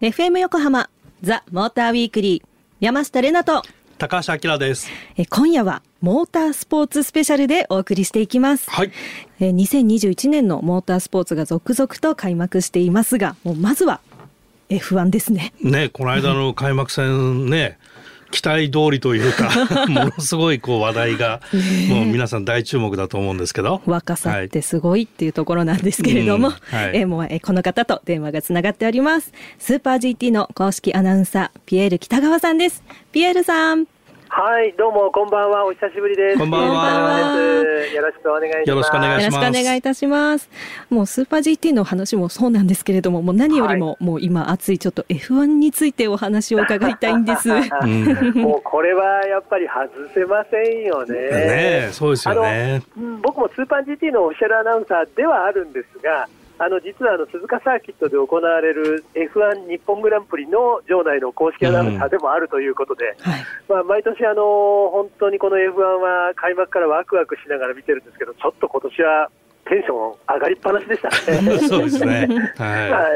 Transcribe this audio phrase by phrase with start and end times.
[0.00, 0.88] FM 横浜
[1.20, 2.48] ザ・モーターウィークリー
[2.80, 3.62] 山下れなと
[3.98, 4.88] 高橋明です。
[5.18, 8.92] え今夜はモータースポーツスペシャルでお送りしていきます、はい。
[9.40, 14.00] え2021年のモータースポーツが続々と開幕していますがもうまずは
[14.70, 15.52] F1 ですね。
[15.60, 17.78] ねこの間の開幕戦ね
[18.34, 19.48] 期待通りというか
[19.88, 21.40] ものすごいこう話題が、
[21.88, 23.80] もう皆さん大注目だと思うんですけど。
[23.86, 26.58] 若さってすごいっていうところなんですけれども、はい。
[26.58, 26.84] うん。
[26.86, 26.96] はい。
[26.96, 29.32] えもうえこの方と電話がつながっております。
[29.60, 32.82] スーパー GT の公式アナウンサーピエール北川さんです。
[33.12, 33.86] ピエールさん
[34.36, 36.38] はい、どうもこんばんは、お久しぶりです。
[36.38, 37.38] こんばんは
[37.94, 38.68] よろしくお願いします。
[38.68, 40.50] よろしくお願いしますよろしくお願いいたします。
[40.90, 47.48] もうスーパー GT の話もそうなんですけれども、もう何よりも、もう今熱いちょっと F1 についてお話を伺いたいんです。
[48.34, 51.14] もうこれはやっぱり外せませんよね。
[51.14, 63.44] ねえそうですよねうん僕もスーパー GT のオフィシャルアナウンサーではあるんですが、あの実はあの鈴鹿サーキットで行われる F1 日本グランプリの場内の公式アナウンサーでもあるということで、はい。
[63.68, 69.30] まあ、毎年あの、本当にこの F1 は開幕からワクワクしながら見てるんですけど、ちょっと今年は
[69.66, 71.58] テンション上がりっぱなしでしたね。
[71.68, 72.28] そうですね。
[72.56, 73.08] はは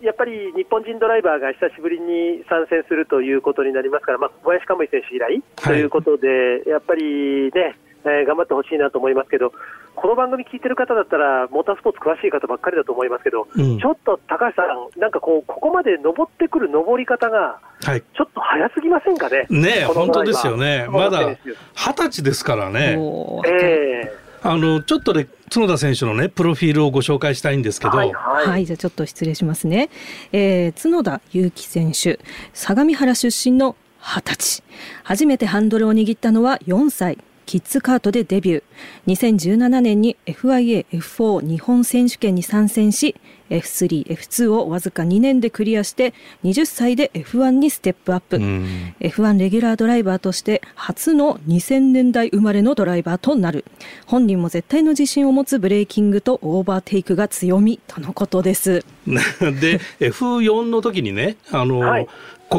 [0.00, 9.52] い、やっぱり日本人ドライバーが久しぶりに参戦するということになりますから、まあ、小林カムイ選手以来ということで、やっぱりね、えー頑張ってほしいなと思いますけど、
[9.94, 14.62] この番組聞いてる方だったら、モータースポーツ詳しい方ばっかりだと思いますけど、うんちょっと高橋さ
[14.96, 19.46] ん、なんかこう、ここまで登ってくる登り方が、いはいちょっと早すぎませんかね？
[19.50, 21.36] ね本当ですよねまだ
[21.74, 24.12] 二十歳ですからねおーえ
[24.44, 28.46] あのちょっとで角田選手のねプロフィールをご紹介したいんですけど、えはいはい。
[28.46, 29.90] はい、じゃあちょっと失礼しますね。
[30.32, 32.18] えー角田裕樹選手、
[32.52, 34.62] 相模原出身の20歳。
[35.04, 37.18] 初めてハンドルを握ったのは4歳。
[37.52, 38.62] キッズカートでデビュー。
[39.08, 43.14] 2017年に FIA F4 日本選手権に参戦し、
[43.50, 48.38] F3、F2 をわずか2年でクリアして、20歳で F1 にステップアップ。
[48.38, 53.64] うん F1 レギュラードライバーとして初の2000年代生まれのドライバーとなる
[54.06, 62.08] 本人も絶対の自信を持つブレーキングとオーバーテイクが強みとのことです で F4 の時にねあの、はい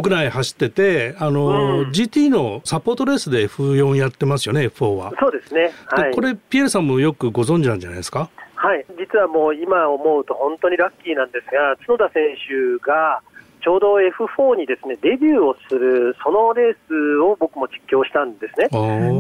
[0.02, 5.12] 国内走っててあの、うん GT のサポートレースで F4 やってますよね F4 は。
[5.20, 5.72] そうですね。
[5.88, 6.10] はい。
[6.10, 8.30] でこれピエールさんもよくご存知なんじゃないですか？
[8.56, 13.22] はい、実はもう今思うと本当にラッキーなんですが、角田選手が
[13.64, 18.68] ちょうど F4 にですねデビューをするそのレースを僕も実況したんですね。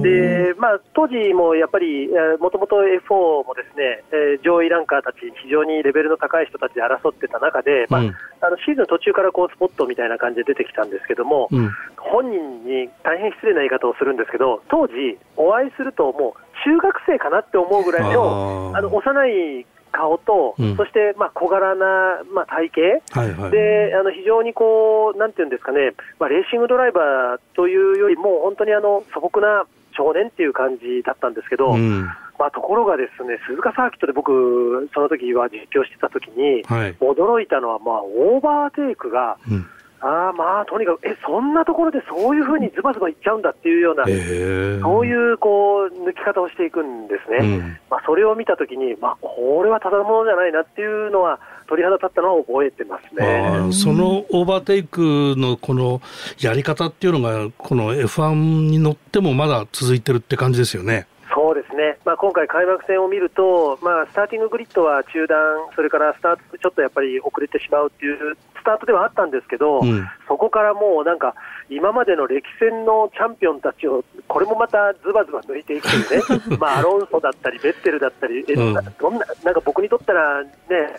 [0.03, 2.09] でまあ、当時もやっぱり、
[2.39, 8.15] もともと F4 もですね、えー上位ランカーたち、非常にレベルの高い人たちで争ってた中で、まあうん。
[8.41, 11.71] あのシーズン途中からこうスポットみたいな感じで出てきたんですけども、うん。
[11.97, 23.19] 本人に大変失礼な言い方をするんですけど、当時、お会いすると、もう中学生かなって思うぐらいのあの幼い顔と、うんそしてまあ小柄な、まあ、体型。
[23.19, 23.51] はいはい。
[23.51, 29.65] であの非常にこう、なんていうんですかね、まあ、レーシングドライバーというよりも、本当にあの素朴な
[29.95, 32.09] 少年っていう感じだったんですけど、うん
[32.39, 36.95] まあ、ところがですね、鈴鹿サーキットで僕、その時は実況してた時に、はい。
[36.99, 39.65] 驚いたのは、まあ、オーバーテイクが、うん
[40.05, 47.37] あーまあ、とにかく、え、そんなところでそういうふうにズバズバいっちゃうんだっていうような、えーそういうこう抜き方をしていくんですね。
[47.37, 53.49] うんまあ、それを見たときに、まあ、これはただものじゃないなっていうのは、鳥肌立ったのは覚えてますあね。
[53.69, 56.01] ーそのオーバーテイクのこの
[56.41, 61.07] やり方っていうのがこの F1 に乗ってもまだ続いてるって感じですよね。
[61.33, 65.37] そうですね、まあ、今回、開幕戦を見ると、まあ、スターティンググリッドは中断、
[65.75, 70.07] それからスタート、ちょっとやっぱり遅れてしまうっていうスタートではあったんですけど、うん。
[70.27, 71.35] そこからもうなんか、
[71.69, 80.49] 今までの歴戦のチャンピオンたちを、これもまたズバズバ抜いていくというね、 まあ、アロンソだったり、ベッテルだったり、えうんなどんななんか僕にとったらね、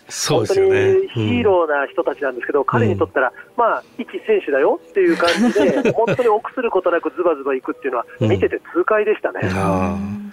[0.09, 8.29] そう本当にヒーローな人たちなんですけど、彼にとったら、まあ、一選手だよっていう感じで、 本当に臆することなくズバズバいくっていうのは、うん。
[8.29, 9.41] 見てて痛快でしたね。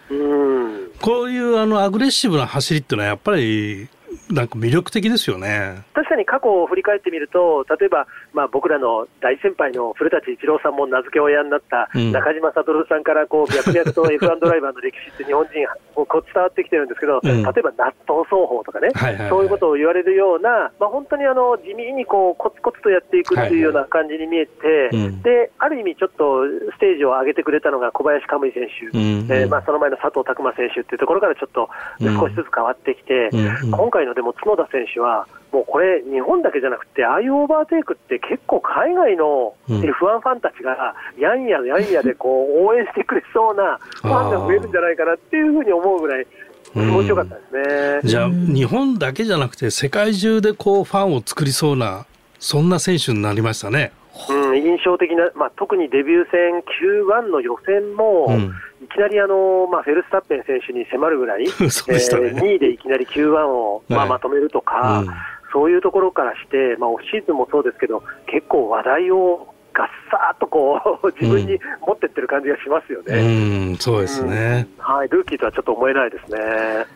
[0.09, 0.91] うん。
[1.01, 3.87] こういうあのアグレッシブな走りっていうのはやっぱり
[4.31, 5.83] なんか魅力的ですよね。
[5.93, 12.11] 確かに過去を振り返ってみると、例えば、まあ、僕らの大先輩の古舘一郎さんも名付け親になったうん。
[12.11, 15.53] 中島悟さんからこう脈々と F1 ドライバーの歴史って日本人
[15.93, 17.43] こう伝わってきてるんですけど、うん。
[17.43, 19.29] 例えば納豆奏法とかね、はいはいはい。
[19.29, 25.21] そういうことを言われるような、まあ、本当にあの地味にこうコツコツとやっていくっていうような感じに見えて、うん。
[25.21, 26.43] である意味、ちょっと
[26.75, 29.27] ステージを上げてくれたのが小林カムイ選手、うん。
[29.29, 31.69] えーまあ、その前の佐藤拓磨選手っていうところからちょっと
[31.99, 33.67] 少しずつ変わってきて、うん。
[33.67, 33.71] うん。
[33.71, 46.27] 今回のでも角田選手は、もうこれ、日本だけじゃなくて、ああいうオーバーテイクって結構海外のうん F1 ファンたちが、やんややんやでこう 応援してくれそうなファンが増えるんじゃないかなっていうふうに思うぐらい、
[46.73, 48.09] 気持ちよかったですね。
[48.09, 52.05] じゃあ、日本だけじゃなくて世界中でこうファンを作りそうな
[52.39, 53.91] そんな選手になりましたね。
[54.29, 58.53] うん、印象的な、まあ、特にデビュー戦 Q1 の予選も、うん、
[58.83, 65.13] いきなりあの、まあ、フェルスタッペン選手に迫るぐらい、 ね、えー、2位でいきなり Q1 を、まあ、まとめるとか、はいうん、
[65.53, 73.17] そういうところからして、まあ、オフシーズンもそうですけど、結構話題をがっさーっとこう自分に持ってってる感じがしますよね。
[73.17, 76.37] うん、そうですね、うん、はい、ルーキーとはちょっと思えないですね。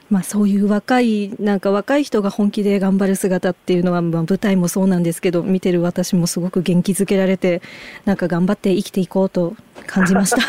[0.09, 7.61] まあそういう若いなんか若い人が本気で頑張る姿っていうのはまあ舞台もそうなんですけど、見てる私もすごく元気づけられて
[8.03, 9.55] なんか頑張って生きていこうと
[9.87, 10.41] 感じました。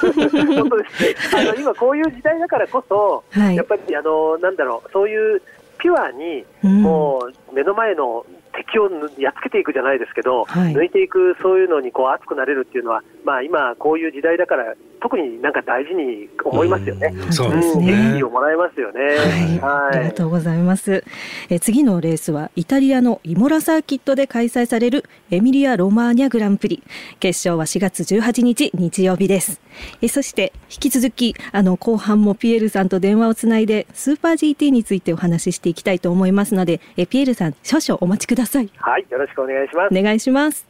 [0.00, 1.14] 本当ですね。
[1.34, 5.42] あの今こういう時代だからこそ、はい、やっぱりあのなんだろうそういう
[5.78, 8.24] ピュアにもう目の前の
[8.56, 8.88] 敵を
[9.18, 17.14] やっつけていくじゃないですけど、はい、抜いていく、そういうのにこう熱くなれるっていうのは、まあ、今、こういう時代だから、特になんか大事に思いますよね。
[17.28, 17.86] うそうですね。
[17.86, 19.58] 元気をもらえますよね、はい。
[19.58, 19.96] はい。
[19.98, 21.04] ありがとうございます。
[21.50, 26.82] え次のレースはイタリアのイモラサーキットで開催されるエミリア・ロマーニャグランプリ。
[27.20, 29.60] 決勝は4月18日日曜日です。
[30.00, 38.45] えそして引き続きあの後半もピエールさんと電話をつないでスーパー GT についてお話ししていきたいと思いますので、えピエールさん少々お待ちください。
[38.78, 39.98] はい、よろしくお願いします。
[39.98, 40.66] お願いします。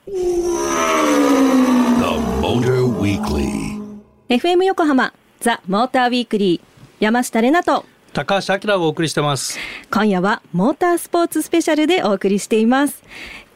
[4.28, 6.60] FM 横浜ザ・モーターウィークリー
[7.00, 9.58] 山下れなと高橋明がお送りしてます。
[9.90, 13.02] 今夜はモータースポーツスペシャルでお送りしています。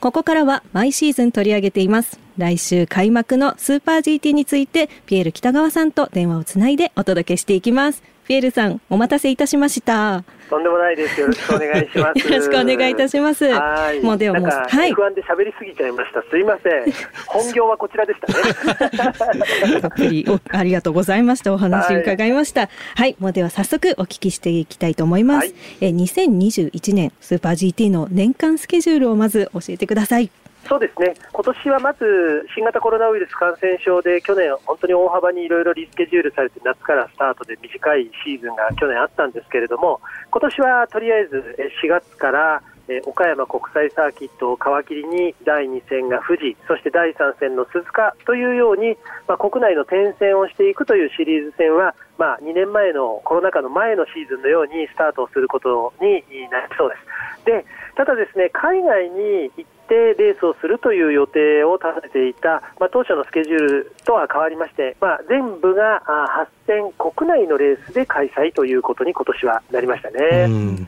[0.01, 2.21] ここからは毎シーズン取り上げています。
[2.41, 11.21] 来週開幕のスーパー GT についてピエール北川さんと電話をつないでお届けしていきますピエールさんお待たせいたしましたとんでもないです。
[11.21, 12.19] よろしくお願いします。
[12.27, 13.45] よろしくお願いいたします。
[13.45, 14.01] はい。
[14.01, 14.93] もうではもう、はい。
[14.93, 16.23] 不安で喋りすぎちゃいました。
[16.29, 16.93] すいません。
[17.27, 19.81] 本業はこちらでしたね。
[19.81, 21.53] たっぷりありがとうございました。
[21.53, 22.63] お話伺いました。
[22.63, 25.49] はい、はい、もうでは早速お聞きしていきたいと思います。
[25.49, 30.31] はい、え、2021年スーパー GT の年間スケジュールをまず教えてください。
[30.71, 40.01] そうですね、今年はまず新型コロナウイルス感染症で去年、本当に大幅にいろいろリスケジュールされて夏からスタートで短いシーズンが去年あったんですけれども
[40.31, 42.63] 今年はとりあえず4月から
[43.05, 48.97] 岡山国際サーキットを皮切りに第2戦が富士そして第3戦の鈴鹿というように、
[49.27, 57.45] まあ、国内の転戦をしていくというシリーズ戦は、まあ、2年前のコロナ禍の前のシーズンのようにスタートをすることになりそうです。
[57.45, 57.65] で
[57.97, 70.87] ただですね海外に行ってレースをするという予定を立てていた、まあ、当初のスケジュールとは変わりまして、まあ、全部が8戦国内のレースで開催ということに今年はなりましたね。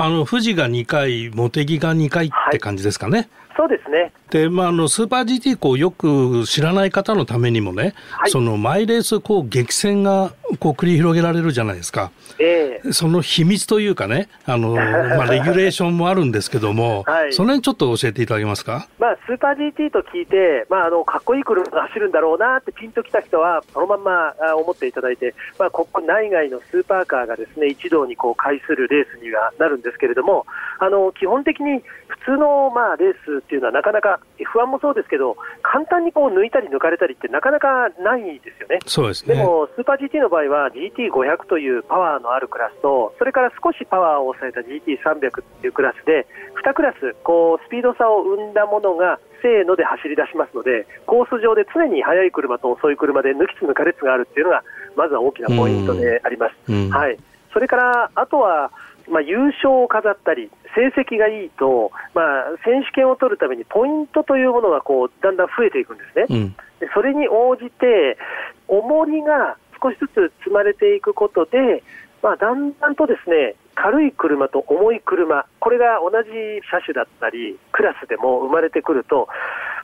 [0.00, 3.18] あの富士が2回、茂木が2回って感じですかね。
[3.18, 3.28] はい
[3.58, 4.12] そうですね。
[4.30, 12.10] で、まあ、あの、スーパー GT こうよく知らない方のためにもね、はい、そのマイレースこう激戦がこう繰り広げられるじゃないですか。
[12.38, 18.86] えー、その秘密というかね、あの、 まあ、レギュレーションもあるんですけども、はい、その辺ちょっと教えていただけますか？
[18.98, 30.46] まあ、スーパー GT と聞いて、まあ、あの、かっこいい車が走るんだろうなってピンときた人は、そのまんま思っていただいて、まあ、ここ内外のスーパーカーがですね、一堂にこう介するレースにはなるんですけれども、
[30.78, 38.78] あの、基本的に普通のまあレースっていうのはなかなか F1 もそうですけど、簡単にこう抜いたり抜かれたりってなかなかないですよね。
[38.86, 39.34] そうですね。
[39.34, 46.26] でも、スーパー GT の場合は GT500 というパワーのあるクラスと、それから少しパワーを抑えた GT300 っていうクラスで、
[46.64, 54.62] 2クラス、こう、スピード差を生んだものが、せーので走り出しますので、コース上で常に速い車と遅い車で抜きつ抜かれつがあるっていうのが、
[54.96, 56.72] まずは大きなポイントであります。
[56.90, 57.16] はい。
[57.52, 58.70] それから、あとは、
[59.10, 66.48] まあ、優勝を飾ったり、成績がいいと、まあ、選手権を取るためにポイントというものがこうだんだん増えていくんですね、うん、
[66.80, 68.18] でそれに応じて、
[68.68, 71.82] 重りが少しずつ積まれていくことで、
[72.22, 76.28] まあ、だんだんとですね軽い車と重い車、これが同じ
[76.68, 79.28] 車種だったり、クラスでも生まれてくると、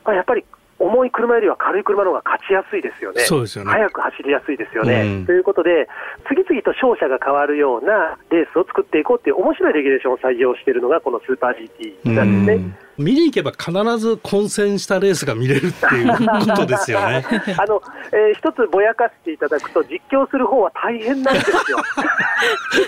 [0.03, 0.43] まあ、やっぱり
[0.77, 3.21] 重い車よりは軽い車の方が勝ちやすいですよね。
[3.21, 3.71] そうですよね。
[3.71, 5.01] 早く走りやすいですよね。
[5.01, 5.87] うん、ということで、
[6.27, 11.69] 次々と勝者が変わるようなレースを作っていこうっていう面白いレギュレーションを採用しているのがこのスーパー
[12.03, 12.84] GT なんですね。
[12.97, 17.25] 見に行けば必ず混戦したレースが見れるっていうことですよね。
[17.57, 21.77] あの、えー、一つぼやかしていただくと実況する方は大変なんですよ。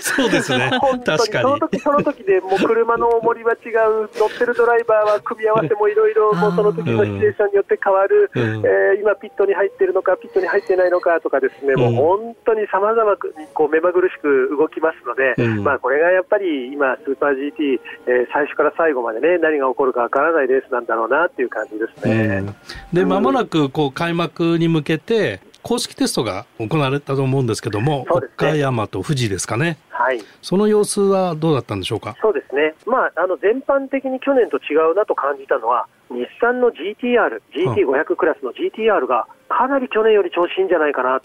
[0.00, 0.70] そうですね。
[1.04, 1.42] 確かに。
[1.42, 22.54] その時その時でもう車の重りは違う、乗ってるドライバーは組み合わせもいろいろ、 もうその時のシチュエーションによって変わる、うん、えー、今ピットに入ってるのか、ピットに入ってないのかとかですね、うん、もう本当にさまざまこう目まぐるしく動きますので、うん、まあこれがやっぱり今スーパー GT、えー、最初から最後までね何が起こるかわからないレースなんだろうなっていう感じですね。
[22.92, 29.76] で、まもなくこう開幕に向けて、公式テストが行われたと思うんですけども、ね、岡山と富士ですかね。
[29.90, 32.16] はい、その様子はどうだったんでしょうか？
[32.22, 41.20] そうですね、まあ、あの全般的に去年と違うなと感じたのは、日産の GTR、GT500 クラスの GTR がかなり去年より調子いいんじゃないかな、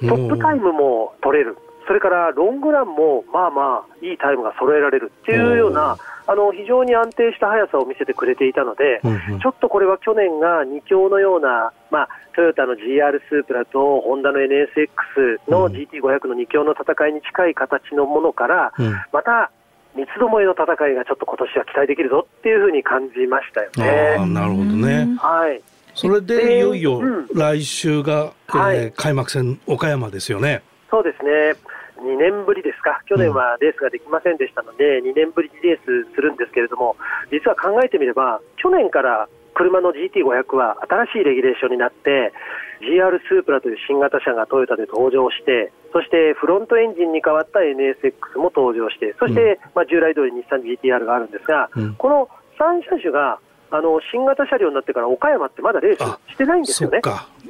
[0.00, 19.52] トップタイムも取れる、それからロングランもまあまあいいタイムが揃えられるっていうような、あの非常に安定した速さを見せてくれていたので、うんうん、ちょっとこれは去年が2強のような、まあ、トヨタの GR スープラとホンダの NSX の GT500 の2強の戦いに近い形のものから、うん、また
[19.94, 24.34] 三つどもえの戦いがちょっと今年は期待できるぞっていうふうに感じましたよね。
[24.34, 25.08] なるほどね。
[25.18, 25.62] はい。
[25.94, 27.00] それでいよいよ
[27.32, 30.62] 来週が、えーはい、開幕戦岡山ですよね。
[30.90, 31.54] そうですね。
[32.00, 36.96] 2年ぶりですか、去年はレースができませんでしたので、2年ぶりにレースするんですけれども、
[37.30, 42.32] 実は考えてみれば、去年から車の GT500 は新しいレギュレーションになって、
[42.80, 52.28] GR スープラという新型車がトヨタで登場して、そしてフロントエンジンに変わった NSX も登場して、そして、まあ、従来通り日産 GTR があるんですが、うん、この
[52.60, 53.38] 3車種が
[53.70, 57.00] あの新型車両になってから岡山ってまだレースしてないんですよね。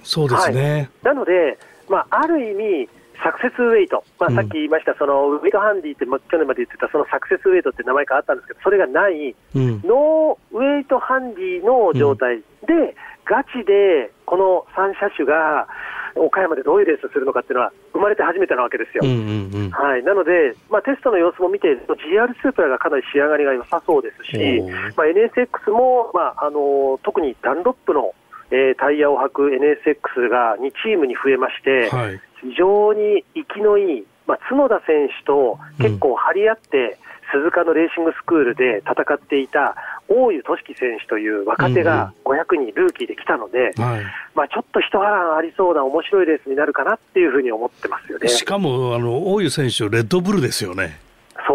[0.03, 2.89] そうですね、はい、なので、まあ、ある意味、
[3.23, 12.95] サクセスウェイト、まあ、さっき言いました、そのウェイトハンディって、ま、去年まで言ってたそのサクセスウェイトって名前があったんですけど、それがない、うん、ノーウェイトハンディの状態で、うん、
[13.25, 15.69] ガチでこの3車種が
[16.17, 19.03] 岡山でどういうレースをするのかっていうのは、生まれて初めてなわけですよ。
[19.05, 24.63] うんうんうん、はい、なので、まあ、テストの様子も見て、GR スープラがかなり仕上がりが良さそうですし、
[24.97, 28.15] まあ、NSX も、まああの特にダンロップの
[28.51, 36.99] えー、タイヤを履く NSX が2チームに増えまして、はい、非常に生きのいい、まあ、角田選手と結構張り合って、
[37.35, 39.75] うん、鈴鹿のレーシングスクールで戦っていた
[40.09, 48.29] 大湯俊樹選手という若手が500人ルーキーで来たので、うんはい、まあ、ちょっと一波乱ありそうな面白いレースになるかなっていうふうに思ってますよね。
[48.29, 51.06] しかもあの大湯選手、レッドブルですよね。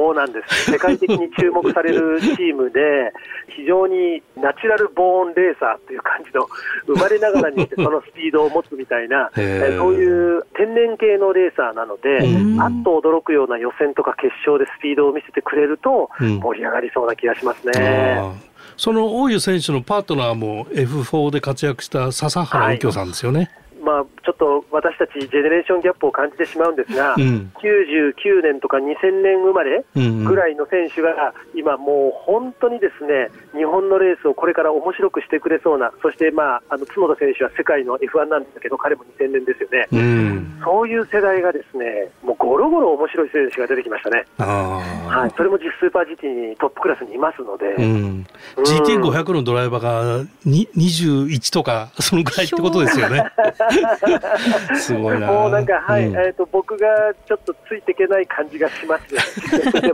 [0.02, 3.14] そうなんです、世界的に注目されるチームで、
[3.56, 6.48] 非常にナチュラルボーンレーサーという感じの、
[6.88, 12.18] 生まれながらにしてそのスピードを持つみたいな、えそういう天然系のレーサーなので、
[12.60, 18.20] あっと驚くような予選とか決勝でスピードを見せてくれると、盛り上がりそうな気がしますね。
[18.20, 18.34] うん、
[18.78, 23.40] その大湯選手のパートナーも F4 で活躍した笹原右京さんですよね。
[23.40, 23.50] はい
[23.82, 53.24] まあ、ちょっと私たちジェネレーションギャップを感じてしまうんですが、うん、99年とか2000年生まれぐらいの選手が、今、もう本当にですね日本のレースをこれから面白くしてくれそうな、そして、まあ、あの角田選手は世界の F1 なんですけど、彼も2000年ですよね、うん、そういう世代がですねもうゴロゴロ面白い選手が出てきましたね、はい、それも実スーパー GT にトップクラスにいますので、うん、GT500 のドライバーが21とか、そのぐらいってことですよね。
[54.76, 55.28] すごいな。
[55.28, 56.88] もうなんか、はい、うん、えっ、ー、と、僕が
[57.26, 59.14] ちょっとついていけない感じがします
[59.82, 59.94] ね。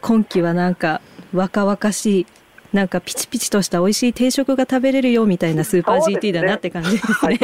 [0.00, 1.00] 今季はなんか、
[1.34, 2.26] 若々しい
[2.72, 7.38] なんかピチピチとした美味しい定食が食べれるよみたいなスーパー GT だなって感じですね。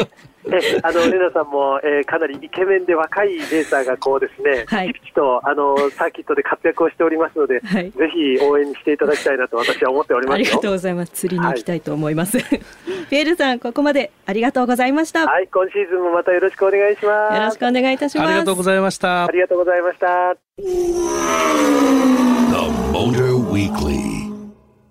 [0.46, 11.12] えあのレナさんも、えー、かなりイケメンで若いレーサーがこうですね、はい、ピチピチとあのサーキットで活躍をしておりますので、はい、ぜひ応援していただきたいなと私は思っておりますありがとうございます。
[11.12, 12.40] 釣りに行きたいと思います。
[12.40, 12.60] はい、
[13.08, 15.26] ピエールさんここまでありがとうございました。
[15.26, 17.36] はい、今シーズンもまたよろしくお願いします。
[17.36, 18.28] よろしくお願いいたします。
[18.28, 19.26] ありがとうございました。
[19.26, 20.36] ありがとうございました。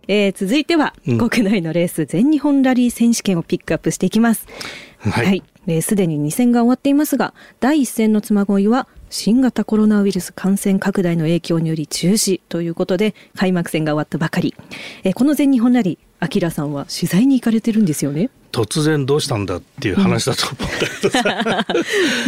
[0.08, 4.48] えー、続いては、うん、国内のレース全日本ラリー選手権をピックアップしていきます。
[5.00, 5.44] はい、はい
[5.82, 14.56] すで、に2戦が終わっていますが、第1戦の妻恋は新型コロナウイルス感染拡大の影響により中止ということで、開幕戦が終わったばかり。
[15.04, 18.32] えこの全日本ラリー、アキラさんは取材に行かれてるんですよね？
[18.52, 21.66] 突然どうしたんだっていう話だと思ったけどさ、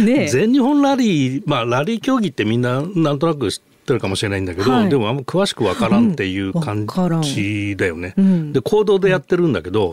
[0.04, 6.86] ね、全日本ラリー、まあラリー競技ってみんななんとなく知ってるかもしれないんだけど、はい、でもあんま詳しくわからんっていう感
[7.22, 8.14] じだよね。
[8.16, 9.92] うん、で公道でやってるんだけど、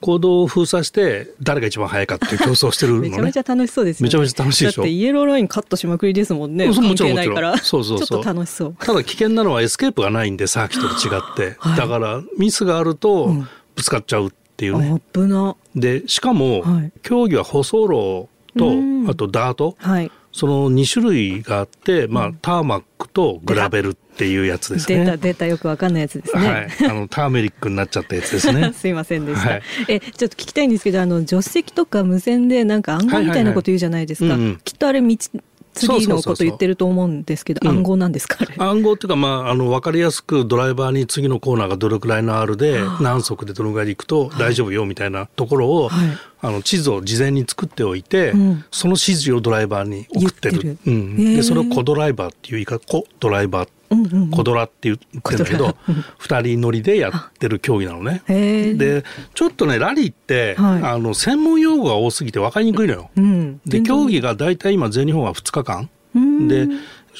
[0.00, 3.10] 公道を封鎖して誰が一番早いかっていう競争してるのね。
[3.10, 4.06] めちゃめちゃ楽しそうですよね。
[4.08, 4.82] めちゃめちゃ楽しいでしょ。
[4.82, 6.66] だってイエローラインカットしまくりですもんね。
[6.68, 7.58] もちろんもちろん。
[7.58, 8.24] そうそうそう。
[8.24, 8.76] 楽しそう。
[8.78, 13.34] ただ危険なのはエスケープがないんでサーキットと違って、はい、だからミスがあると
[13.74, 15.02] ぶつかっちゃうっていうね。
[15.12, 15.54] 危な。
[15.76, 19.76] でしかも、はい、競技は舗装路とあとダート。
[19.78, 20.10] はい。
[20.32, 25.04] その2種類があって、まあ、ターマックとグラベルっていうやつですね。
[25.04, 26.48] 出た出たよくわかんないやつですね。
[26.48, 28.72] はい、あのターメリックになっちゃったやつですね。
[28.76, 29.50] すいませんでした。
[29.50, 34.36] はい、えちょっと聞きたいんですけど、あの助手席とか無線でなんか暗号みたいなこと言うじゃないですか。
[34.64, 35.16] きっとあれ道
[35.74, 46.08] 次のこと言ってると思うんですけど、暗号なんですか、うん、暗号っていうか、まあ、あの、わかりやすくドライバーに次のコーナーがどれくらいの R で、何速でどのぐらいで行くと大丈夫よみたいなところを、はい、
[46.42, 50.78] あの地図を事前に作っておいて、うん、その指示をドライバーに送ってる。
[50.86, 53.79] うん、でそれをコドライバーっていう言い方、コドライバーうんうん、
[54.30, 55.76] コドラって言ってるんだけど、
[56.18, 58.22] 二人乗りでやってる競技なのね。
[58.26, 59.04] で、
[59.34, 63.10] ちょっとね、ラリーって、はい、あの、専門用語が多すぎて分かりにくいのよ。
[63.16, 65.90] うん、で、競技が大体今全日本は2日間。
[66.48, 66.68] で、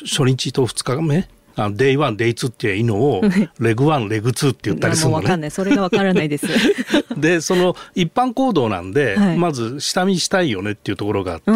[0.04, 1.28] 初日と2日目。
[1.56, 3.22] あの Day One、Day Two っていうのを、
[3.58, 5.26] Leg One、Leg Two って言ったりするのね。
[5.26, 5.50] かんない。
[5.50, 6.46] それがわからないです。
[7.16, 11.52] で、その一般行動なんで、はい、まず下見したいよねっていうところがあって、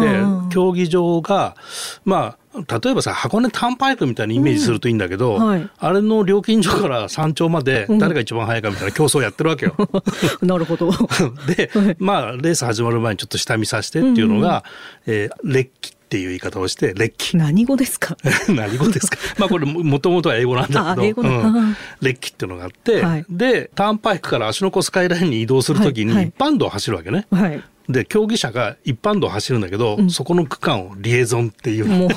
[0.53, 1.55] 競技場が、
[2.03, 5.45] まあ、例えばさ箱根タンパイクみたいにイメージするといいんだけど、うん。
[5.45, 9.75] はい、あれの料金所から山頂まで誰が一番早いかみたいな競争をやってるわけよ。
[10.41, 10.91] なるほど。
[11.47, 11.69] で、
[11.99, 14.63] まあレース始まる前にちょっと下見させてっていうのが、
[15.05, 15.13] うん。
[15.13, 18.15] うん、えー、列機っていう言い方をして列機何語ですか？
[18.47, 19.17] 何語ですか？
[19.39, 31.85] まあこれもともとは英語なんだけど、うん、列機っていうのがあって、はい、でターンパイクから芦ノ湖スカイラインに移動するときに一般道を走るわけね、はい、で競技者が一般道を走るんだけど、うん、そこの区間をリエゾンっていう。
[31.85, 32.09] もう。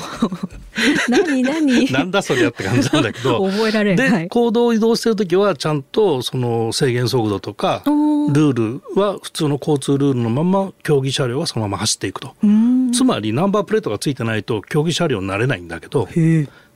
[1.09, 1.91] 何何？
[1.91, 3.45] なんだそりゃって感じなんだけど。
[3.49, 12.33] 覚えられで、はい、行動を移動してる時はちゃんとその制限速度とかルールは普通の交通ルールのまま競技車両はそのまま走っていくと。
[12.93, 16.07] つまりナンバープレートがついてないと競技車両になれないんだけど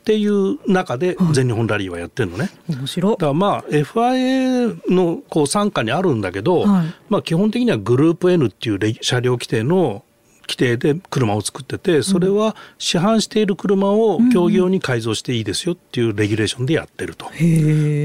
[0.04, 2.50] っていう中で全日本ラリーはやってるのね。
[2.68, 10.04] 面白だからまあ FIA のこう傘下にあるんだけど、はい、まあ基本的にはグループ N っていう車両規定の
[10.42, 17.28] 規定で車を作っててそれは市販している車を競技用に改造していいですよっていうレギュレーションでやってると。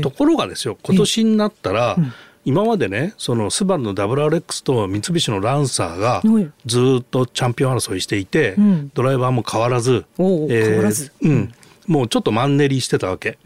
[0.02, 1.96] ところがですよ今年になったら、
[2.44, 6.22] 今までねそのスバルの WRX と三菱のランサーが
[6.64, 8.54] ずっとチャンピオン争いしていて、
[8.94, 11.52] ドライバーも変わらず、えー、変わらず、うん、
[11.88, 13.38] もうちょっとマンネリしてたわけ。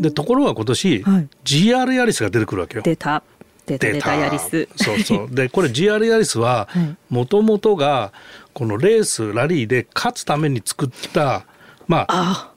[0.00, 2.82] でところが今年、はい、GR ヤリスが出てくるわけよ。
[2.82, 3.22] 出た
[3.66, 4.68] 出た出たヤリス。
[4.76, 5.34] そうそう。
[5.34, 6.68] でこれ GR ヤリスは
[7.10, 8.12] もともとが
[8.54, 11.44] このレースラリーで勝つために作った
[11.86, 12.52] まあ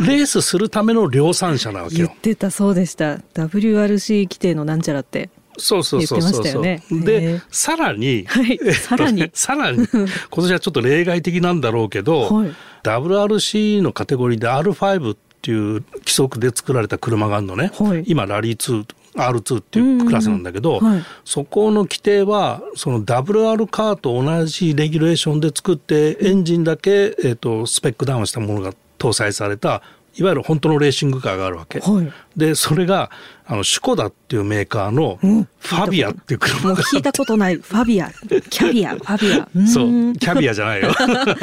[0.00, 2.08] レースするための量産車なわけよ。
[2.08, 3.16] 言ってたそうでした。
[3.34, 5.30] WRC 規定のなんちゃらって。
[5.58, 6.46] そうそうそうそう。
[6.46, 6.62] そう。
[6.62, 18.84] ね、で、さらに、はい、さらに、 さらに、今年はちょっと例外的なんだろうけど、はい、WRC のカテゴリーで R5 っていう規則で作られた車があるのね、はい、今ラリー2
[19.16, 29.82] R2 っていうクラスなんだけど、はい、そこの規定はその WR カーと同じレギュレーションで作ってエンジンだけ、えーとスペックダウンしたものが搭載された
[30.18, 31.78] いわゆる本当のレーシングカーがあるわけ。
[31.78, 33.10] はい、でそれが
[33.50, 37.56] あのシュコダっていうメーカーのファビアっていう車が、うん、もう聞いたことない。
[37.56, 38.10] ファビア
[38.50, 40.12] キャビアファビアそう。
[40.12, 40.92] キャビアじゃないよ。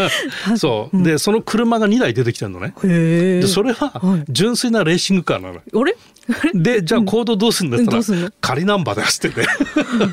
[0.56, 1.04] そう。
[1.04, 2.76] でその車が2台出てきてるのね。
[2.84, 5.98] でそれは純粋なレーシングカーなのあれ？
[6.54, 9.42] でじゃあコードどうするんだったら、仮ナンバーで走って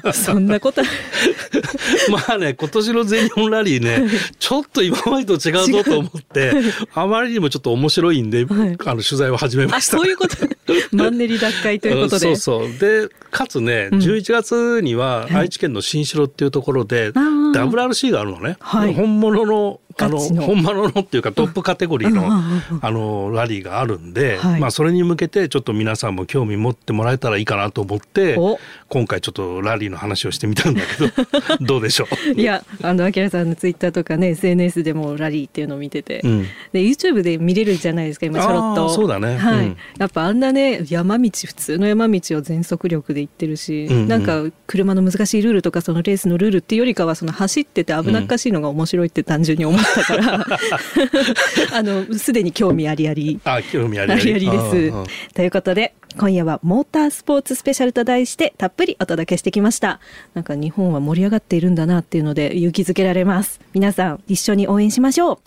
[0.02, 0.12] て。
[0.12, 0.82] そんなこと
[2.10, 6.52] まあね今年の全日本ラリーねちょっと今までと違うぞと思って
[6.94, 9.96] あまりにもちょっと面白いんで、はい、あの取材を始めました。
[9.96, 10.36] そういうこと
[10.92, 12.18] マンネリ脱会ということで。
[12.18, 12.78] そうそう。
[12.78, 22.28] でかつね11月には愛知県の新城っていうところで、うん、WRC があるのね、はい、本物のあの本物のっていうかトップカテゴリーの
[22.80, 28.36] あのラリーがあるんで、はい、まあそれに向けてちょっと皆さんも興味持ってもらえたらいいかなと思って
[28.88, 31.22] 今回ちょっとラリーの話をしてみたんだけ
[31.56, 32.40] ど どうでしょう？
[32.40, 38.88] いやあの明さんのツイッターとかね SNS でもラリーっていうのを見てて、うん、で YouTube で見れるじゃないですか今ちょろっと。
[38.90, 50.46] そうだね、はい、うん、やっぱあんなね山道普通の山道を全速力で行ってるし、うんうん、なんか車の難しいルールとかそのレースのルールっていうよりかはその走ってて危なっかしいのが面白いって単純に思ったから、
[51.72, 53.40] あのすでに興味ありあり。
[53.44, 54.34] あ興味ありあり。
[54.34, 54.92] ありです。
[55.34, 60.00] ということで今夜はモータースポーツスペシャルと題してたっぷりお届けしてきました。
[60.34, 63.60] なんか日本は盛り上がっているんだなっていうので勇気づけられます。
[63.72, 65.38] 皆さん一緒に応援しましょう。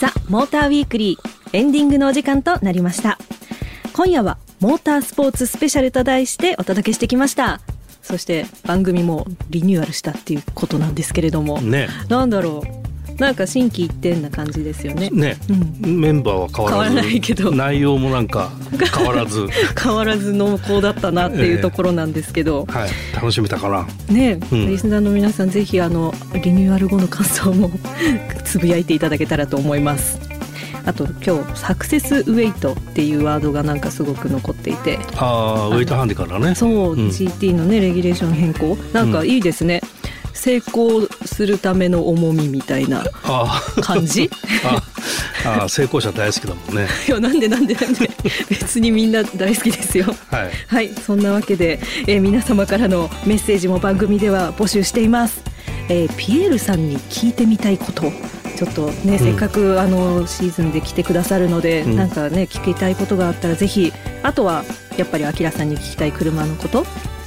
[0.00, 3.18] ザ・モーターウィークリーエンディングのお時間となりました。
[3.92, 7.60] 今夜はモータースポーツスペシャルと題してお届けしてきました
[8.02, 12.80] そして番組もリニューアルしたっていうことなんですけれども、ね、なんだろう。
[13.20, 15.10] なんか心機一転な感じですよね。
[15.10, 15.36] ね、
[15.82, 16.96] うん、メンバーは変わらず。
[16.96, 17.50] ないけど。
[17.50, 18.50] 内容もなんか
[18.96, 19.46] 変わらず。
[19.78, 23.86] 変わらず濃厚だったなっていうところなんですけど、えー、はい、楽しめたかな。
[24.08, 27.70] ね、うん、リスナーの皆さんぜひあのリニューアル後の感想も
[28.44, 30.29] つぶやいていただけたらと思います。
[30.86, 34.98] あと今日サクセスウェイトっていうワードがなんかすごく残っていて。
[35.16, 36.54] ああウェイトハンデからね。
[36.54, 38.76] そう、うん、GT のねレギュレーション変更。
[38.92, 39.80] なんかいいですね、
[40.32, 43.04] 成功するための重みみたいな
[43.82, 44.30] 感じ？
[45.44, 46.86] ああ成功者大好きだもんね。
[47.08, 48.10] いやなんでなんでなんで？
[48.48, 50.14] 別にみんな大好きですよ。
[50.30, 55.42] はい、はい、そんなわけで、えー、皆様からのメッセージも番組では募集しています、
[55.88, 58.12] えー、ピエールさんに聞いてみたいこと
[58.60, 63.90] ちょっとね、うん、せっかくあのシーズンで来てくださるので、うん、なんかね聞きたいことがあったらぜひ
[64.22, 64.64] あとは
[64.98, 66.84] やっぱりあきらさんに聞きたい車のこと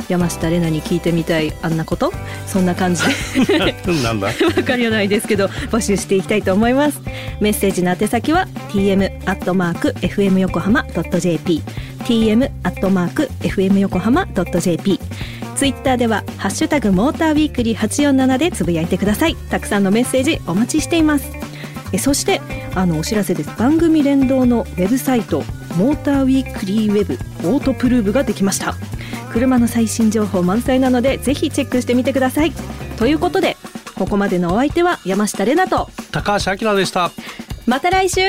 [0.09, 2.11] 山下玲奈に聞いてみたいあんなこと
[2.45, 3.01] そんな感じ
[3.47, 3.73] で。
[4.03, 4.27] なんだ？
[4.55, 7.01] わかりはないですけど募集していきたいと思います。
[7.39, 10.85] メッセージの宛先は tm アットマーク fm 横浜
[11.19, 11.63] .jp
[12.03, 14.99] tm アットマーク fm 横浜 .jp
[15.63, 19.37] ツイッターではハッシュタグモーターウィークリー847でつぶやいてください。
[19.49, 21.31] たくさんのメッセージお待ちしています。
[21.93, 22.41] えそして
[22.75, 23.57] あのお知らせです。
[23.57, 25.41] 番組連動のウェブサイト
[25.77, 27.13] モーターウィークリーウェブ
[27.47, 28.75] オートプルーブができました。
[29.31, 32.51] 車の最新情報満載なのでぜひチェックしてみてください。
[32.97, 33.55] ということで
[33.95, 37.09] ここまでのお相手は山下れなと高橋明でした。
[37.67, 38.19] また来週